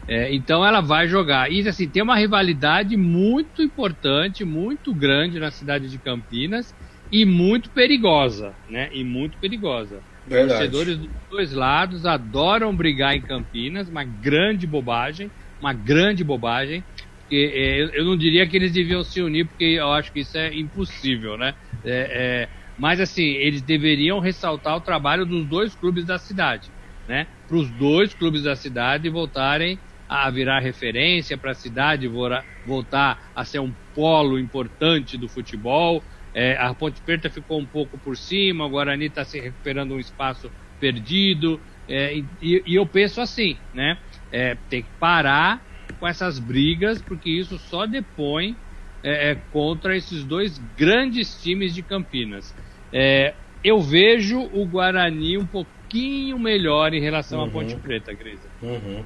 [0.07, 1.51] É, então ela vai jogar.
[1.51, 6.73] E assim, tem uma rivalidade muito importante, muito grande na cidade de Campinas
[7.11, 8.89] e muito perigosa, né?
[8.93, 10.01] E muito perigosa.
[10.25, 10.71] Verdade.
[10.71, 16.85] Torcedores dos dois lados adoram brigar em Campinas, uma grande bobagem, uma grande bobagem
[17.33, 20.37] porque é, eu não diria que eles deviam se unir, porque eu acho que isso
[20.37, 21.55] é impossível, né?
[21.83, 26.71] É, é, mas assim, eles deveriam ressaltar o trabalho dos dois clubes da cidade,
[27.07, 27.27] né?
[27.47, 32.07] Para os dois clubes da cidade voltarem a virar referência para a cidade,
[32.63, 36.03] voltar a ser um polo importante do futebol.
[36.33, 39.99] É, a Ponte Preta ficou um pouco por cima, o Guarani está se recuperando um
[39.99, 41.59] espaço perdido.
[41.87, 43.97] É, e, e, eu penso assim, né?
[44.31, 45.63] É, tem que parar
[45.99, 48.55] com essas brigas, porque isso só depõe
[49.03, 52.53] é, é contra esses dois grandes times de Campinas.
[52.91, 57.45] É, eu vejo o Guarani um pouquinho melhor em relação uhum.
[57.45, 58.47] à Ponte Preta, Grisa.
[58.61, 59.03] Uhum.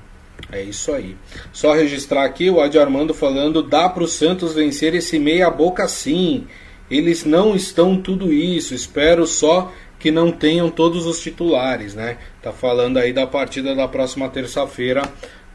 [0.52, 1.16] É isso aí.
[1.52, 6.48] Só registrar aqui o Adi Armando falando: dá para o Santos vencer esse meia-boca sim.
[6.90, 8.74] Eles não estão tudo isso.
[8.74, 12.18] Espero só que não tenham todos os titulares, né?
[12.42, 15.02] Tá falando aí da partida da próxima terça-feira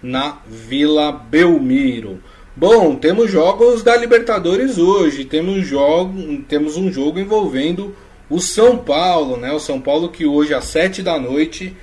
[0.02, 2.20] na Vila Belmiro.
[2.54, 5.24] Bom, temos jogos da Libertadores hoje.
[5.24, 7.94] Temos, jogo, temos um jogo envolvendo
[8.28, 9.52] o São Paulo, né?
[9.52, 11.74] O São Paulo que hoje às 7 da noite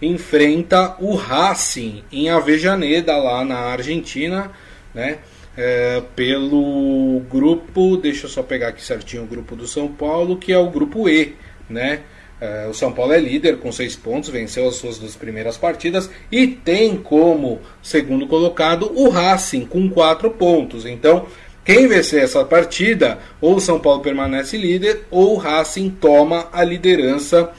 [0.00, 4.52] enfrenta o Racing em Avejaneda, lá na Argentina,
[4.94, 5.18] né?
[5.56, 10.52] É, pelo grupo, deixa eu só pegar aqui certinho o grupo do São Paulo, que
[10.52, 11.34] é o grupo E,
[11.68, 12.02] né?
[12.38, 16.10] É, o São Paulo é líder com seis pontos, venceu as suas duas primeiras partidas
[16.30, 20.84] e tem como segundo colocado o Racing com quatro pontos.
[20.84, 21.26] Então,
[21.64, 26.62] quem vencer essa partida, ou o São Paulo permanece líder, ou o Racing toma a
[26.62, 27.50] liderança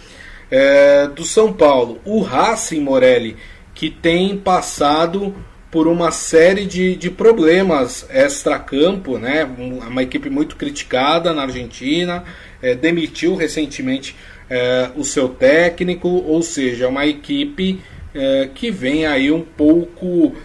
[0.51, 1.99] é, do São Paulo.
[2.05, 3.35] O Racing Morelli,
[3.73, 5.35] que tem passado
[5.69, 9.43] por uma série de, de problemas extra-campo, né?
[9.43, 12.23] uma equipe muito criticada na Argentina,
[12.61, 14.15] é, demitiu recentemente
[14.49, 17.81] é, o seu técnico, ou seja, uma equipe
[18.15, 20.35] é, que vem aí um pouco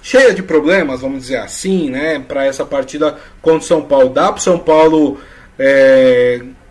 [0.00, 2.20] cheia de problemas, vamos dizer assim, né?
[2.20, 4.10] Para essa partida contra o São Paulo.
[4.10, 5.18] Dá para o São Paulo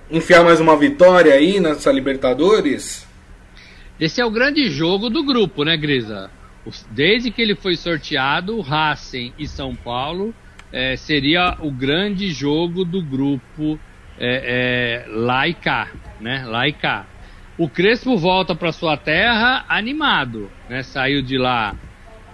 [0.10, 3.06] enfiar mais uma vitória aí nessa Libertadores?
[4.00, 6.30] Esse é o grande jogo do grupo, né, Grisa?
[6.92, 10.34] Desde que ele foi sorteado, Racing e São Paulo
[10.72, 13.80] é, seria o grande jogo do grupo
[14.20, 16.46] é, é, lá e cá, né?
[16.46, 17.06] Lá e cá.
[17.58, 20.84] O Crespo volta para sua terra animado, né?
[20.84, 21.76] Saiu de lá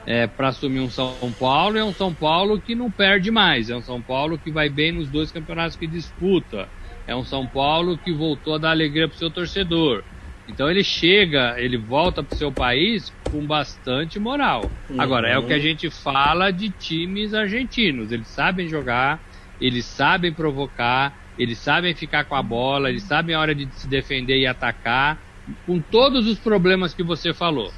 [0.05, 1.77] é, para assumir um São Paulo.
[1.77, 3.69] É um São Paulo que não perde mais.
[3.69, 6.67] É um São Paulo que vai bem nos dois campeonatos que disputa.
[7.07, 10.03] É um São Paulo que voltou a dar alegria para o seu torcedor.
[10.47, 14.71] Então ele chega, ele volta para o seu país com bastante moral.
[14.87, 15.01] Uhum.
[15.01, 18.11] Agora, é o que a gente fala de times argentinos.
[18.11, 19.19] Eles sabem jogar,
[19.59, 23.87] eles sabem provocar, eles sabem ficar com a bola, eles sabem a hora de se
[23.87, 25.19] defender e atacar,
[25.65, 27.73] com todos os problemas que você falou.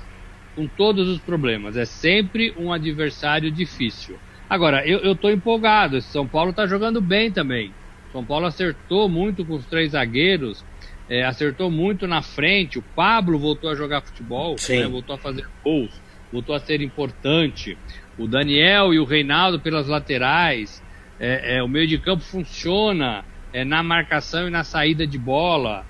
[0.57, 1.77] Com todos os problemas.
[1.77, 4.19] É sempre um adversário difícil.
[4.49, 6.01] Agora, eu, eu tô empolgado.
[6.01, 7.71] São Paulo tá jogando bem também.
[8.11, 10.65] São Paulo acertou muito com os três zagueiros,
[11.09, 12.79] é, acertou muito na frente.
[12.79, 17.77] O Pablo voltou a jogar futebol, né, voltou a fazer gols, voltou a ser importante.
[18.17, 20.83] O Daniel e o Reinaldo pelas laterais.
[21.19, 25.85] É, é, o meio de campo funciona é, na marcação e na saída de bola.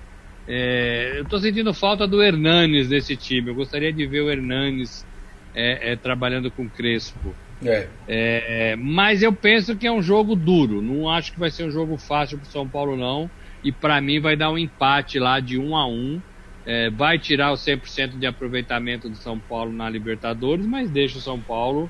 [0.47, 3.49] É, eu estou sentindo falta do Hernanes nesse time.
[3.49, 5.05] Eu gostaria de ver o Hernanes
[5.53, 7.33] é, trabalhando com o Crespo.
[7.65, 7.87] É.
[8.07, 8.75] é.
[8.75, 10.81] mas eu penso que é um jogo duro.
[10.81, 13.29] Não acho que vai ser um jogo fácil para São Paulo, não.
[13.65, 16.21] E para mim vai dar um empate lá de 1 a 1
[16.67, 21.21] é, vai tirar o 100% de aproveitamento do São Paulo na Libertadores, mas deixa o
[21.21, 21.89] São Paulo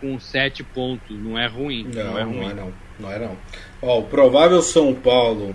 [0.00, 1.16] com 7 pontos.
[1.18, 1.88] Não é ruim.
[1.92, 2.36] Não, não é ruim.
[2.36, 2.72] Não é não.
[2.98, 3.36] Não é não.
[3.82, 5.54] Ó, o provável São Paulo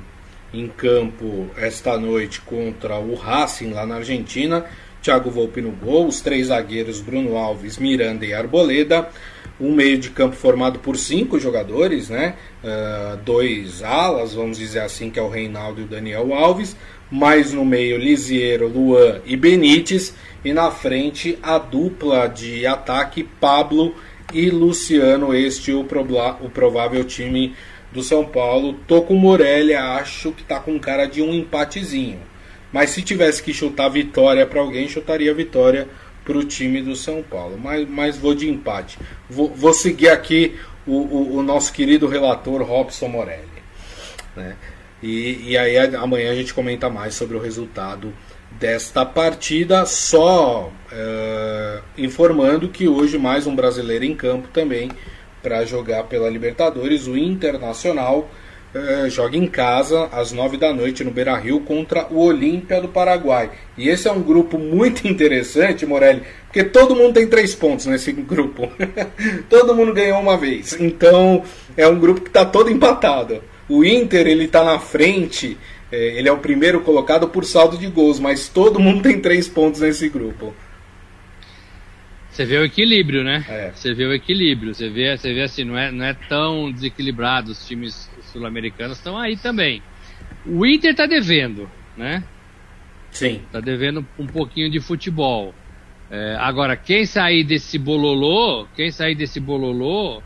[0.54, 4.66] em campo esta noite contra o Racing lá na Argentina.
[5.02, 9.10] Thiago Volpe no gol, os três zagueiros Bruno Alves, Miranda e Arboleda.
[9.62, 12.36] Um meio de campo formado por cinco jogadores, né?
[12.64, 16.76] Uh, dois alas, vamos dizer assim, que é o Reinaldo e o Daniel Alves.
[17.12, 20.16] Mais no meio, Lisiero, Luan e Benítez.
[20.44, 23.94] E na frente, a dupla de ataque, Pablo
[24.34, 27.54] e Luciano, este o, o provável time
[27.92, 28.74] do São Paulo.
[28.88, 32.20] Tô com Morelli, acho que tá com cara de um empatezinho.
[32.72, 35.88] Mas se tivesse que chutar vitória para alguém, chutaria vitória
[36.24, 37.58] para o time do São Paulo.
[37.62, 38.98] Mas, mas vou de empate.
[39.30, 43.48] Vou, vou seguir aqui o, o, o, nosso querido relator Robson Morelli.
[44.36, 44.56] Né?
[45.02, 48.14] E, e aí amanhã a gente comenta mais sobre o resultado
[48.52, 54.92] desta partida, só uh, informando que hoje mais um brasileiro em campo também
[55.42, 58.30] para jogar pela Libertadores, o Internacional
[58.74, 62.88] é, joga em casa às 9 da noite no Beira Rio contra o Olímpia do
[62.88, 63.52] Paraguai.
[63.78, 68.12] E esse é um grupo muito interessante, Morelli, porque todo mundo tem três pontos nesse
[68.24, 68.72] grupo.
[69.50, 70.80] todo mundo ganhou uma vez.
[70.80, 71.44] Então
[71.76, 73.44] é um grupo que está todo empatado.
[73.68, 75.58] O Inter ele está na frente,
[75.92, 79.48] é, ele é o primeiro colocado por saldo de gols, mas todo mundo tem três
[79.48, 80.54] pontos nesse grupo.
[82.32, 83.46] Você vê o equilíbrio, né?
[83.50, 83.72] É.
[83.76, 84.74] Você vê o equilíbrio.
[84.74, 87.52] Você vê, você vê assim, não é, não é tão desequilibrado.
[87.52, 89.82] Os times sul-americanos estão aí também.
[90.46, 92.24] O Inter tá devendo, né?
[93.12, 93.42] Sim.
[93.52, 95.54] Tá devendo um pouquinho de futebol.
[96.10, 100.22] É, agora, quem sair desse bololô, quem sair desse bololô,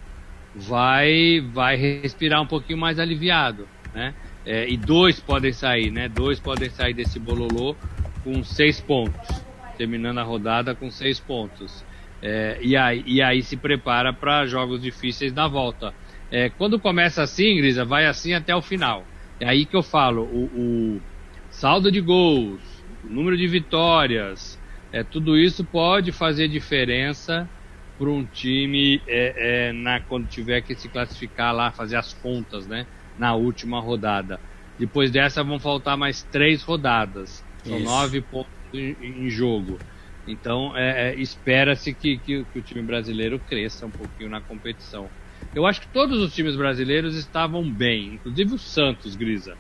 [0.56, 4.14] vai, vai respirar um pouquinho mais aliviado, né?
[4.46, 6.08] É, e dois podem sair, né?
[6.08, 7.76] Dois podem sair desse bololô
[8.24, 9.44] com seis pontos,
[9.78, 11.84] terminando a rodada com seis pontos.
[12.22, 15.94] É, e, aí, e aí se prepara para jogos difíceis na volta.
[16.36, 19.08] É, quando começa assim, Grisa, vai assim até o final.
[19.40, 21.02] É aí que eu falo, o, o
[21.50, 24.60] saldo de gols, o número de vitórias,
[24.92, 27.50] é, tudo isso pode fazer diferença
[27.98, 32.68] para um time é, é, na, quando tiver que se classificar lá, fazer as contas,
[32.68, 32.86] né?
[33.16, 34.42] Na última rodada.
[34.78, 37.46] Depois dessa vão faltar mais três rodadas.
[37.64, 37.86] São isso.
[37.86, 39.82] nove pontos em, em jogo.
[40.28, 45.14] Então é, é, espera-se que, que, que o time brasileiro cresça um pouquinho na competição.
[45.56, 49.58] Eu acho que todos os times brasileiros estavam bem, inclusive o Santos, Grisa.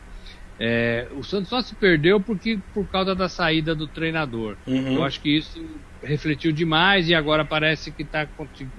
[0.59, 4.55] É, o Santos só se perdeu porque por causa da saída do treinador.
[4.67, 4.95] Uhum.
[4.95, 5.63] Eu acho que isso
[6.03, 8.27] refletiu demais e agora parece que tá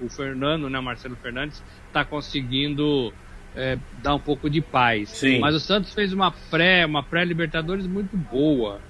[0.01, 3.13] o Fernando, né, Marcelo Fernandes, está conseguindo
[3.55, 5.11] é, dar um pouco de paz.
[5.11, 5.41] Sim.
[5.41, 8.81] Mas o Santos fez uma pré, uma pré Libertadores muito boa,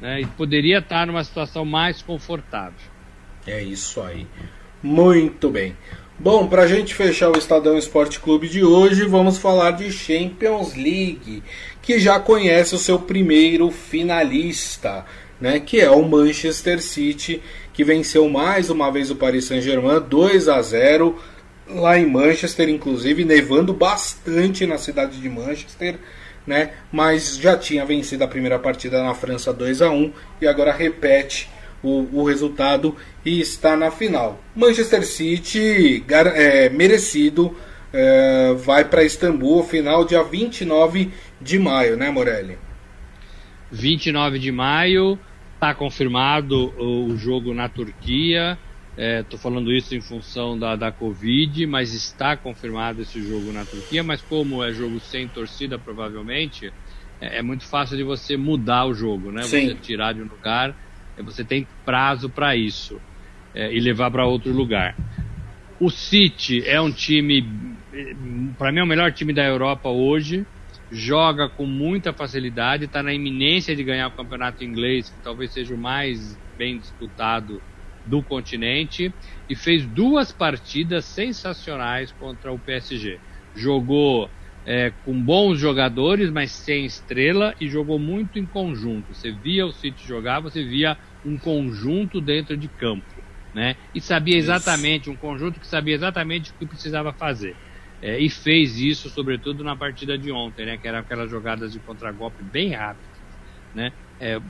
[0.00, 2.90] né, e poderia estar numa situação mais confortável.
[3.46, 4.26] É isso aí.
[4.82, 5.76] Muito bem.
[6.22, 10.72] Bom, para a gente fechar o Estadão Esporte Clube de hoje, vamos falar de Champions
[10.76, 11.42] League,
[11.82, 15.04] que já conhece o seu primeiro finalista,
[15.40, 20.48] né, que é o Manchester City, que venceu mais uma vez o Paris Saint-Germain 2
[20.48, 21.18] a 0
[21.68, 25.98] lá em Manchester, inclusive nevando bastante na cidade de Manchester,
[26.46, 26.70] né?
[26.92, 31.50] Mas já tinha vencido a primeira partida na França 2 a 1 e agora repete
[31.82, 34.40] o, o resultado e está na final.
[34.54, 37.56] Manchester City, é, merecido,
[37.92, 42.56] é, vai para Istambul, final dia 29 de maio, né, Morelli?
[43.70, 45.18] 29 de maio,
[45.54, 48.58] está confirmado o, jogo na Turquia.
[48.96, 53.64] Estou é, falando isso em função da, da Covid, mas está confirmado esse jogo na
[53.64, 54.02] Turquia.
[54.02, 56.70] Mas como é jogo sem torcida, provavelmente,
[57.18, 59.42] é, é muito fácil de você mudar o jogo, né?
[59.44, 59.68] Sim.
[59.68, 60.76] Você tirar de um lugar
[61.20, 63.00] você tem prazo para isso
[63.54, 64.96] é, e levar para outro lugar.
[65.78, 67.44] O City é um time,
[68.56, 70.46] para mim é o melhor time da Europa hoje.
[70.90, 75.74] Joga com muita facilidade, está na iminência de ganhar o campeonato inglês, que talvez seja
[75.74, 77.60] o mais bem disputado
[78.06, 79.12] do continente,
[79.48, 83.18] e fez duas partidas sensacionais contra o PSG.
[83.56, 84.30] Jogou
[84.64, 89.14] é, com bons jogadores, mas sem estrela, e jogou muito em conjunto.
[89.14, 93.04] Você via o City jogar, você via um conjunto dentro de campo,
[93.54, 93.76] né?
[93.94, 97.56] E sabia exatamente, um conjunto que sabia exatamente o que precisava fazer.
[98.00, 100.78] É, e fez isso, sobretudo na partida de ontem, né?
[100.78, 103.18] Que eram aquelas jogadas de contragolpe bem rápidas,
[103.74, 103.92] né?
[104.18, 104.40] É,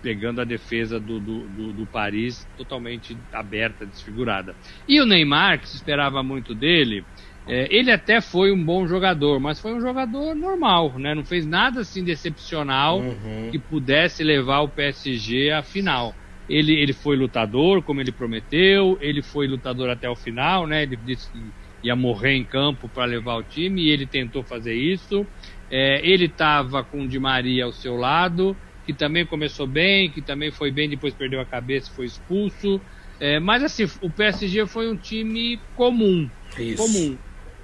[0.00, 4.54] pegando a defesa do, do, do, do, Paris totalmente aberta, desfigurada.
[4.86, 7.04] E o Neymar, que se esperava muito dele,
[7.48, 11.14] é, ele até foi um bom jogador, mas foi um jogador normal, né?
[11.14, 13.48] Não fez nada assim de excepcional uhum.
[13.50, 16.14] que pudesse levar o PSG à final.
[16.46, 20.82] Ele, ele foi lutador, como ele prometeu, ele foi lutador até o final, né?
[20.82, 21.38] Ele disse que
[21.82, 25.26] ia morrer em campo para levar o time e ele tentou fazer isso.
[25.70, 30.20] É, ele estava com o Di Maria ao seu lado, que também começou bem, que
[30.20, 32.78] também foi bem, depois perdeu a cabeça e foi expulso.
[33.18, 36.28] É, mas assim, o PSG foi um time comum.
[36.58, 36.76] Isso.
[36.76, 37.16] Comum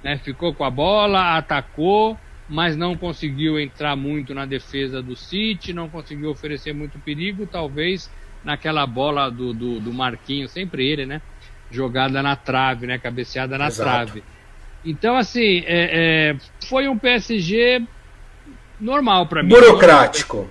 [0.05, 0.19] né?
[0.19, 2.15] Ficou com a bola, atacou,
[2.47, 8.07] mas não conseguiu entrar muito na defesa do City, não conseguiu oferecer muito perigo, talvez
[8.43, 11.23] naquela bola do, do, do Marquinhos, sempre ele, né?
[11.71, 12.99] Jogada na trave, né?
[12.99, 13.89] Cabeceada na Exato.
[13.89, 14.23] trave.
[14.85, 16.35] Então, assim, é, é,
[16.69, 17.81] foi um PSG
[18.79, 19.49] normal para mim.
[19.49, 20.47] Burocrático.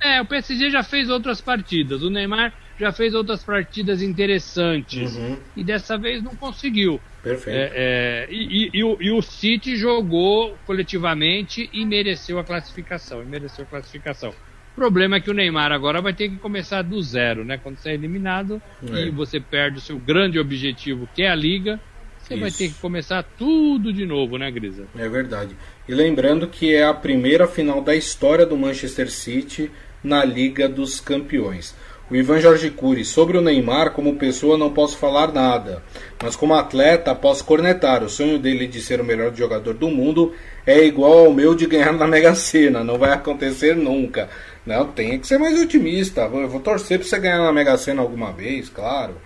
[0.00, 2.02] É, o PSG já fez outras partidas.
[2.02, 5.16] O Neymar já fez outras partidas interessantes.
[5.16, 5.36] Uhum.
[5.54, 6.98] E dessa vez não conseguiu.
[7.26, 7.58] Perfeito.
[7.58, 13.20] É, é, e, e, e, o, e, o, City jogou coletivamente e mereceu a classificação.
[13.20, 14.30] E mereceu a classificação.
[14.30, 17.58] O problema é que o Neymar agora vai ter que começar do zero, né?
[17.60, 18.62] Quando você é eliminado
[18.92, 19.06] é.
[19.06, 21.80] e você perde o seu grande objetivo, que é a Liga,
[22.20, 22.40] você Isso.
[22.40, 24.86] vai ter que começar tudo de novo, né, Grisa?
[24.96, 25.56] É verdade.
[25.88, 29.68] E lembrando que é a primeira final da história do Manchester City
[30.00, 31.74] na Liga dos Campeões.
[32.08, 35.82] O Ivan Jorge Cury, sobre o Neymar, como pessoa não posso falar nada,
[36.22, 38.04] mas como atleta posso cornetar.
[38.04, 40.32] O sonho dele de ser o melhor jogador do mundo
[40.64, 44.28] é igual ao meu de ganhar na Mega Sena, não vai acontecer nunca.
[44.64, 46.22] Não, tem que ser mais otimista.
[46.32, 49.16] Eu vou torcer para você ganhar na Mega Sena alguma vez, claro.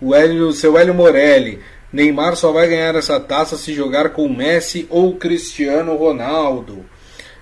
[0.00, 1.58] O Hélio, seu Hélio Morelli,
[1.92, 6.84] Neymar só vai ganhar essa taça se jogar com Messi ou Cristiano Ronaldo.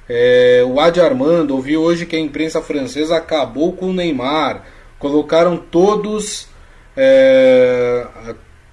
[0.08, 4.62] É, o Adi Armando ouviu hoje que a imprensa francesa acabou com o Neymar
[4.98, 6.48] colocaram todos
[6.96, 8.06] é,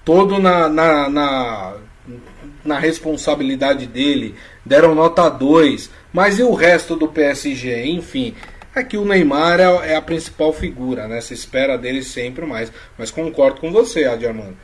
[0.04, 1.74] todo na, na, na,
[2.64, 7.86] na, responsabilidade dele, deram nota 2, mas e o resto do PSG?
[7.86, 8.34] Enfim,
[8.74, 11.20] aqui é o Neymar é, é, a principal figura, né?
[11.20, 12.72] Se espera dele sempre mais.
[12.98, 14.56] Mas concordo com você, Adi Armando.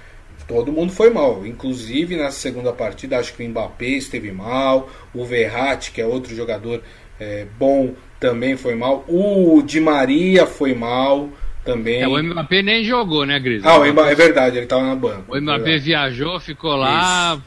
[0.49, 5.25] Todo mundo foi mal, inclusive nessa segunda partida, acho que o Mbappé esteve mal, o
[5.25, 6.83] Verratti, que é outro jogador
[7.21, 11.29] é, bom, também foi mal, o Di Maria foi mal,
[11.71, 12.03] também.
[12.03, 13.64] É, o Mbappé nem jogou, né, Gris?
[13.64, 15.25] Ah, o Mbappé, é verdade, ele estava na banca.
[15.29, 17.45] O Mbappé viajou, ficou lá, isso.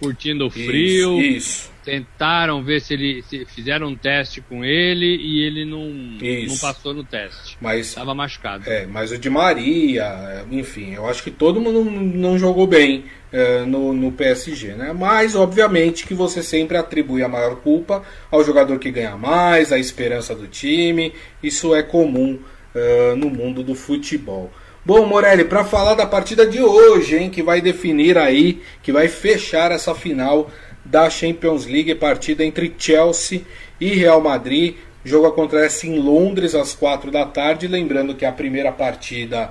[0.00, 1.20] curtindo o frio.
[1.20, 3.22] Isso, isso, Tentaram ver se ele.
[3.22, 7.56] Se fizeram um teste com ele e ele não, não passou no teste.
[7.60, 7.88] Mas.
[7.88, 8.68] Estava machucado.
[8.68, 13.60] É, mas o de Maria, enfim, eu acho que todo mundo não jogou bem é,
[13.64, 14.92] no, no PSG, né?
[14.92, 18.02] Mas, obviamente, que você sempre atribui a maior culpa
[18.32, 21.12] ao jogador que ganha mais, à esperança do time.
[21.40, 22.40] Isso é comum
[22.74, 24.50] uh, no mundo do futebol.
[24.84, 29.08] Bom, Morelli, para falar da partida de hoje, hein, que vai definir aí, que vai
[29.08, 30.48] fechar essa final
[30.84, 33.42] da Champions League, partida entre Chelsea
[33.80, 34.76] e Real Madrid.
[35.04, 37.66] O jogo acontece em Londres às quatro da tarde.
[37.66, 39.50] Lembrando que a primeira partida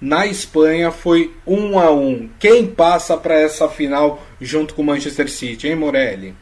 [0.00, 2.30] na Espanha foi 1 a 1.
[2.38, 6.34] Quem passa para essa final junto com o Manchester City, hein, Morelli?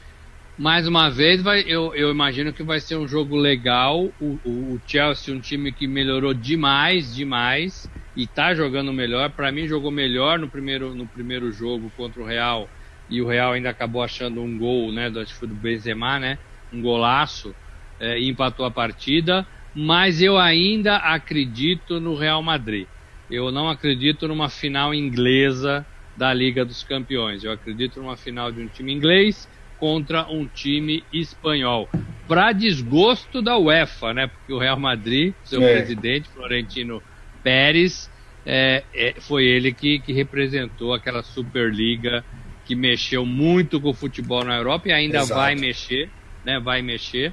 [0.58, 4.14] Mais uma vez, vai, eu, eu imagino que vai ser um jogo legal.
[4.18, 9.30] O, o, o Chelsea, um time que melhorou demais, demais, e está jogando melhor.
[9.32, 12.70] Para mim, jogou melhor no primeiro, no primeiro jogo contra o Real,
[13.08, 15.10] e o Real ainda acabou achando um gol, né?
[15.10, 16.38] Do, acho que foi do Benzema, né?
[16.72, 17.54] Um golaço,
[18.00, 19.46] é, e empatou a partida.
[19.74, 22.88] Mas eu ainda acredito no Real Madrid.
[23.28, 25.86] Eu não acredito numa final inglesa
[26.16, 27.44] da Liga dos Campeões.
[27.44, 29.46] Eu acredito numa final de um time inglês
[29.78, 31.88] contra um time espanhol.
[32.26, 34.26] Para desgosto da UEFA, né?
[34.26, 35.76] Porque o Real Madrid, seu é.
[35.76, 37.02] presidente, Florentino
[37.42, 38.10] Pérez,
[38.44, 42.24] é, é, foi ele que, que, representou aquela Superliga
[42.64, 45.40] que mexeu muito com o futebol na Europa e ainda Exato.
[45.40, 46.08] vai mexer,
[46.44, 46.58] né?
[46.58, 47.32] Vai mexer.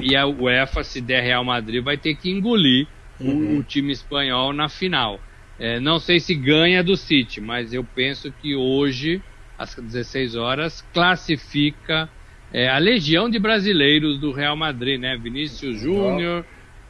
[0.00, 2.86] E a UEFA, se der Real Madrid, vai ter que engolir
[3.18, 3.56] uhum.
[3.56, 5.20] o, o, time espanhol na final.
[5.58, 9.22] É, não sei se ganha do City, mas eu penso que hoje
[9.60, 12.08] às 16 horas, classifica
[12.50, 15.18] é, a legião de brasileiros do Real Madrid, né?
[15.22, 16.46] Vinícius Júnior,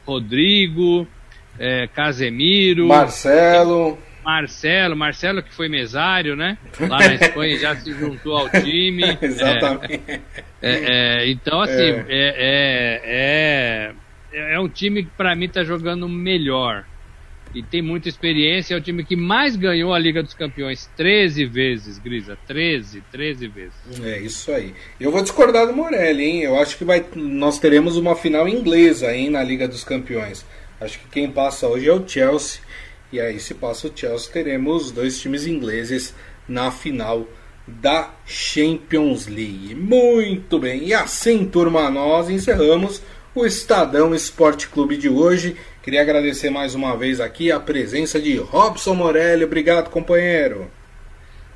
[0.07, 1.07] Rodrigo,
[1.59, 3.99] é, Casemiro, Marcelo.
[4.25, 6.57] Marcelo, Marcelo que foi mesário, né?
[6.79, 9.03] Lá na Espanha já se juntou ao time.
[9.21, 10.21] Exatamente.
[10.63, 13.95] É, é, então, assim, é, é,
[14.33, 16.85] é, é um time que para mim está jogando melhor
[17.55, 18.75] e tem muita experiência.
[18.75, 22.39] É o time que mais ganhou a Liga dos Campeões 13 vezes, Grisa.
[22.47, 23.75] 13, 13 vezes.
[24.03, 24.75] É isso aí.
[24.99, 26.43] Eu vou discordar do Morelli, hein?
[26.43, 30.45] Eu acho que vai, nós teremos uma final inglesa hein, na Liga dos Campeões.
[30.81, 32.61] Acho que quem passa hoje é o Chelsea.
[33.13, 36.15] E aí, se passa o Chelsea, teremos dois times ingleses
[36.49, 37.27] na final
[37.67, 39.75] da Champions League.
[39.75, 40.85] Muito bem.
[40.85, 43.03] E assim, turma, nós encerramos
[43.35, 45.57] o Estadão Esporte Clube de hoje.
[45.83, 49.45] Queria agradecer mais uma vez aqui a presença de Robson Morelli.
[49.45, 50.71] Obrigado, companheiro.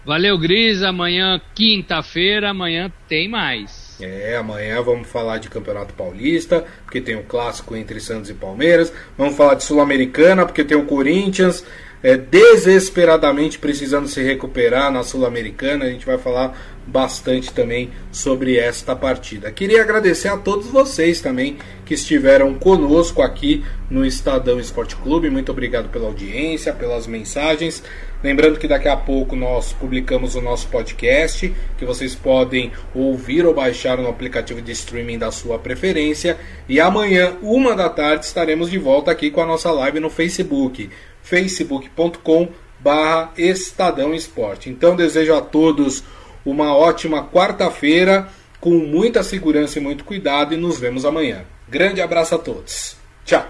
[0.04, 0.82] Valeu, Gris.
[0.82, 3.96] Amanhã, quinta-feira, amanhã tem mais.
[4.00, 8.34] É, amanhã vamos falar de Campeonato Paulista, porque tem o um clássico entre Santos e
[8.34, 8.92] Palmeiras.
[9.16, 11.64] Vamos falar de Sul-Americana, porque tem o Corinthians
[12.04, 15.86] é, desesperadamente precisando se recuperar na Sul-Americana.
[15.86, 16.54] A gente vai falar
[16.86, 19.50] bastante também sobre esta partida.
[19.50, 25.30] Queria agradecer a todos vocês também que estiveram conosco aqui no Estadão Esporte Clube.
[25.30, 27.82] Muito obrigado pela audiência, pelas mensagens.
[28.22, 33.54] Lembrando que daqui a pouco nós publicamos o nosso podcast, que vocês podem ouvir ou
[33.54, 36.36] baixar no aplicativo de streaming da sua preferência.
[36.68, 40.90] E amanhã, uma da tarde, estaremos de volta aqui com a nossa live no Facebook
[41.24, 42.48] facebook.com
[42.78, 44.70] barra Estadão Esporte.
[44.70, 46.04] Então desejo a todos
[46.44, 48.28] uma ótima quarta-feira,
[48.60, 51.42] com muita segurança e muito cuidado, e nos vemos amanhã.
[51.68, 52.96] Grande abraço a todos.
[53.24, 53.44] Tchau!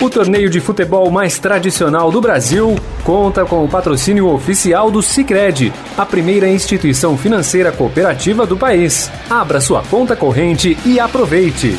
[0.00, 2.74] O torneio de futebol mais tradicional do Brasil
[3.04, 9.10] conta com o patrocínio oficial do Sicredi, a primeira instituição financeira cooperativa do país.
[9.28, 11.76] Abra sua conta corrente e aproveite.